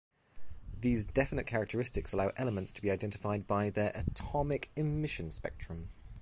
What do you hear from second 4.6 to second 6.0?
emission spectrum.